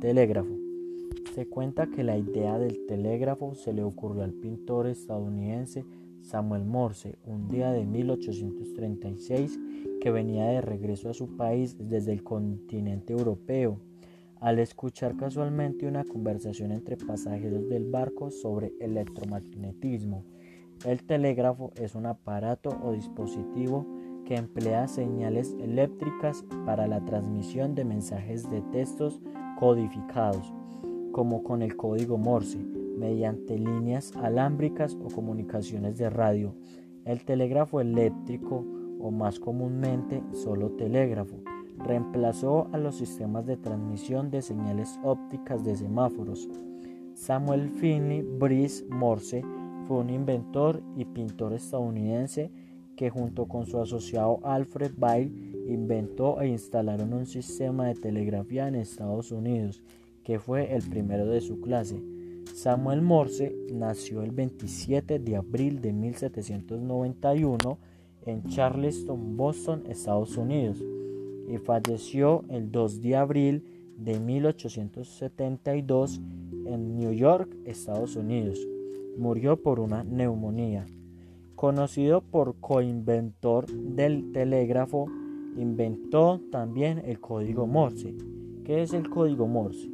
telégrafo. 0.00 0.56
Se 1.34 1.46
cuenta 1.46 1.86
que 1.88 2.04
la 2.04 2.16
idea 2.16 2.58
del 2.58 2.86
telégrafo 2.86 3.54
se 3.54 3.72
le 3.72 3.82
ocurrió 3.82 4.22
al 4.22 4.32
pintor 4.32 4.86
estadounidense 4.86 5.84
Samuel 6.22 6.64
Morse 6.64 7.16
un 7.26 7.48
día 7.48 7.70
de 7.72 7.84
1836 7.84 9.58
que 10.00 10.10
venía 10.10 10.46
de 10.46 10.60
regreso 10.60 11.10
a 11.10 11.14
su 11.14 11.36
país 11.36 11.76
desde 11.78 12.12
el 12.12 12.22
continente 12.22 13.12
europeo 13.12 13.80
al 14.40 14.58
escuchar 14.58 15.16
casualmente 15.16 15.86
una 15.86 16.04
conversación 16.04 16.70
entre 16.70 16.98
pasajeros 16.98 17.66
del 17.68 17.90
barco 17.90 18.30
sobre 18.30 18.74
electromagnetismo. 18.78 20.22
El 20.84 21.02
telégrafo 21.02 21.72
es 21.76 21.94
un 21.94 22.04
aparato 22.04 22.78
o 22.82 22.92
dispositivo 22.92 23.86
que 24.26 24.36
emplea 24.36 24.86
señales 24.86 25.54
eléctricas 25.60 26.44
para 26.66 26.86
la 26.86 27.02
transmisión 27.06 27.74
de 27.74 27.86
mensajes 27.86 28.50
de 28.50 28.60
textos 28.72 29.18
codificados, 29.58 30.52
como 31.12 31.42
con 31.42 31.62
el 31.62 31.76
código 31.76 32.18
Morse, 32.18 32.58
mediante 32.98 33.58
líneas 33.58 34.14
alámbricas 34.16 34.96
o 35.02 35.08
comunicaciones 35.08 35.98
de 35.98 36.10
radio. 36.10 36.54
El 37.04 37.24
telégrafo 37.24 37.80
eléctrico, 37.80 38.64
o 39.00 39.10
más 39.10 39.38
comúnmente 39.38 40.22
solo 40.32 40.70
telégrafo, 40.70 41.36
reemplazó 41.78 42.68
a 42.72 42.78
los 42.78 42.96
sistemas 42.96 43.46
de 43.46 43.56
transmisión 43.56 44.30
de 44.30 44.42
señales 44.42 44.98
ópticas 45.02 45.64
de 45.64 45.76
semáforos. 45.76 46.48
Samuel 47.14 47.70
Finney 47.70 48.22
Brice 48.22 48.84
Morse 48.88 49.44
fue 49.86 49.98
un 49.98 50.10
inventor 50.10 50.82
y 50.96 51.04
pintor 51.04 51.52
estadounidense 51.52 52.50
que 52.96 53.10
junto 53.10 53.46
con 53.46 53.66
su 53.66 53.80
asociado 53.80 54.40
Alfred 54.44 54.92
Bail 54.96 55.64
inventó 55.68 56.40
e 56.40 56.48
instalaron 56.48 57.12
un 57.12 57.26
sistema 57.26 57.86
de 57.86 57.94
telegrafía 57.94 58.68
en 58.68 58.76
Estados 58.76 59.32
Unidos, 59.32 59.82
que 60.22 60.38
fue 60.38 60.74
el 60.74 60.88
primero 60.88 61.26
de 61.26 61.40
su 61.40 61.60
clase. 61.60 62.00
Samuel 62.54 63.02
Morse 63.02 63.54
nació 63.72 64.22
el 64.22 64.30
27 64.30 65.18
de 65.18 65.36
abril 65.36 65.80
de 65.80 65.92
1791 65.92 67.78
en 68.26 68.44
Charleston, 68.44 69.36
Boston, 69.36 69.82
Estados 69.88 70.36
Unidos, 70.36 70.82
y 71.48 71.58
falleció 71.58 72.44
el 72.48 72.70
2 72.70 73.02
de 73.02 73.16
abril 73.16 73.64
de 73.98 74.18
1872 74.18 76.20
en 76.66 76.96
New 76.96 77.12
York, 77.12 77.54
Estados 77.64 78.16
Unidos. 78.16 78.58
Murió 79.18 79.62
por 79.62 79.80
una 79.80 80.04
neumonía. 80.04 80.86
Conocido 81.56 82.20
por 82.20 82.56
coinventor 82.60 83.66
del 83.66 84.32
telégrafo, 84.32 85.06
inventó 85.56 86.40
también 86.50 87.02
el 87.04 87.20
código 87.20 87.66
Morse. 87.66 88.14
¿Qué 88.64 88.82
es 88.82 88.92
el 88.92 89.08
código 89.08 89.46
Morse? 89.46 89.88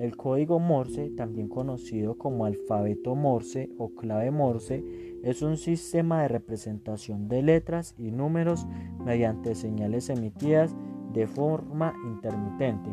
El 0.00 0.16
código 0.16 0.58
Morse, 0.58 1.10
también 1.10 1.48
conocido 1.48 2.18
como 2.18 2.46
alfabeto 2.46 3.14
Morse 3.14 3.70
o 3.78 3.90
clave 3.94 4.32
Morse, 4.32 4.84
es 5.22 5.40
un 5.42 5.56
sistema 5.56 6.22
de 6.22 6.28
representación 6.28 7.28
de 7.28 7.42
letras 7.42 7.94
y 7.96 8.10
números 8.10 8.66
mediante 9.04 9.54
señales 9.54 10.10
emitidas 10.10 10.74
de 11.12 11.28
forma 11.28 11.94
intermitente. 12.06 12.90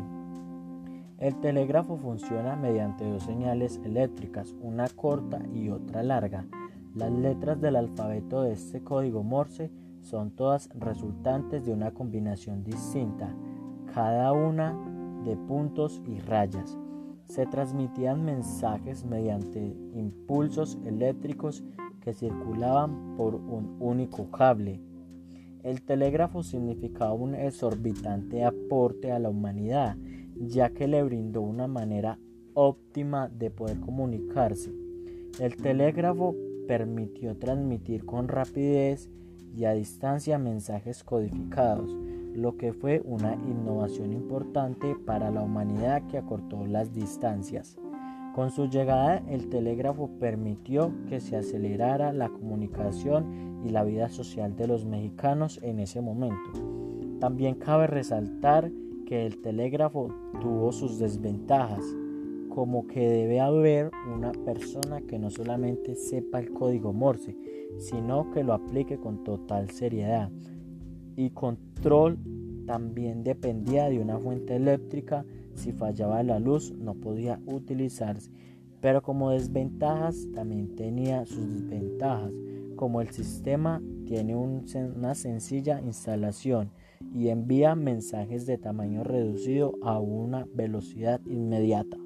El 1.18 1.40
telégrafo 1.40 1.96
funciona 1.96 2.54
mediante 2.54 3.04
dos 3.04 3.24
señales 3.24 3.80
eléctricas, 3.84 4.54
una 4.60 4.88
corta 4.88 5.42
y 5.52 5.70
otra 5.70 6.04
larga. 6.04 6.46
Las 6.94 7.10
letras 7.10 7.58
del 7.58 7.76
alfabeto 7.76 8.42
de 8.42 8.52
este 8.52 8.82
código 8.82 9.22
Morse 9.22 9.70
son 10.02 10.32
todas 10.32 10.68
resultantes 10.74 11.64
de 11.64 11.72
una 11.72 11.92
combinación 11.92 12.64
distinta, 12.64 13.34
cada 13.94 14.32
una 14.32 14.76
de 15.24 15.34
puntos 15.34 16.02
y 16.06 16.18
rayas. 16.18 16.76
Se 17.24 17.46
transmitían 17.46 18.22
mensajes 18.26 19.06
mediante 19.06 19.74
impulsos 19.94 20.78
eléctricos 20.84 21.64
que 22.02 22.12
circulaban 22.12 23.16
por 23.16 23.36
un 23.36 23.78
único 23.80 24.30
cable. 24.30 24.82
El 25.62 25.80
telégrafo 25.80 26.42
significaba 26.42 27.14
un 27.14 27.34
exorbitante 27.34 28.44
aporte 28.44 29.12
a 29.12 29.18
la 29.18 29.30
humanidad, 29.30 29.96
ya 30.36 30.68
que 30.68 30.88
le 30.88 31.02
brindó 31.02 31.40
una 31.40 31.68
manera 31.68 32.18
óptima 32.52 33.30
de 33.30 33.50
poder 33.50 33.80
comunicarse. 33.80 34.74
El 35.40 35.56
telégrafo 35.56 36.34
permitió 36.66 37.36
transmitir 37.36 38.04
con 38.04 38.28
rapidez 38.28 39.10
y 39.54 39.64
a 39.64 39.72
distancia 39.72 40.38
mensajes 40.38 41.04
codificados, 41.04 41.96
lo 42.34 42.56
que 42.56 42.72
fue 42.72 43.02
una 43.04 43.34
innovación 43.34 44.12
importante 44.12 44.96
para 45.06 45.30
la 45.30 45.42
humanidad 45.42 46.06
que 46.06 46.18
acortó 46.18 46.66
las 46.66 46.92
distancias. 46.92 47.76
Con 48.34 48.50
su 48.50 48.66
llegada 48.66 49.22
el 49.28 49.50
telégrafo 49.50 50.08
permitió 50.18 50.92
que 51.08 51.20
se 51.20 51.36
acelerara 51.36 52.14
la 52.14 52.30
comunicación 52.30 53.60
y 53.62 53.68
la 53.68 53.84
vida 53.84 54.08
social 54.08 54.56
de 54.56 54.66
los 54.66 54.86
mexicanos 54.86 55.60
en 55.62 55.78
ese 55.80 56.00
momento. 56.00 56.50
También 57.20 57.54
cabe 57.56 57.86
resaltar 57.86 58.70
que 59.06 59.26
el 59.26 59.42
telégrafo 59.42 60.08
tuvo 60.40 60.72
sus 60.72 60.98
desventajas, 60.98 61.84
como 62.54 62.86
que 62.86 63.08
debe 63.08 63.40
haber 63.40 63.90
una 64.14 64.32
persona 64.32 65.00
que 65.00 65.18
no 65.18 65.30
solamente 65.30 65.94
sepa 65.94 66.38
el 66.38 66.52
código 66.52 66.92
Morse, 66.92 67.34
sino 67.78 68.30
que 68.30 68.44
lo 68.44 68.52
aplique 68.52 68.98
con 68.98 69.24
total 69.24 69.70
seriedad. 69.70 70.30
Y 71.16 71.30
control 71.30 72.18
también 72.66 73.24
dependía 73.24 73.88
de 73.88 74.00
una 74.00 74.18
fuente 74.18 74.56
eléctrica, 74.56 75.24
si 75.54 75.72
fallaba 75.72 76.22
la 76.22 76.38
luz 76.38 76.72
no 76.72 76.94
podía 76.94 77.40
utilizarse. 77.46 78.30
Pero 78.82 79.00
como 79.00 79.30
desventajas 79.30 80.28
también 80.34 80.76
tenía 80.76 81.24
sus 81.24 81.48
desventajas, 81.48 82.32
como 82.76 83.00
el 83.00 83.08
sistema 83.10 83.80
tiene 84.04 84.36
una 84.36 85.14
sencilla 85.14 85.80
instalación 85.80 86.70
y 87.14 87.28
envía 87.28 87.74
mensajes 87.74 88.44
de 88.44 88.58
tamaño 88.58 89.04
reducido 89.04 89.72
a 89.82 89.98
una 89.98 90.46
velocidad 90.54 91.20
inmediata. 91.24 92.01